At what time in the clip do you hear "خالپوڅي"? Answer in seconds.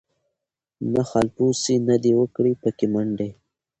1.09-1.75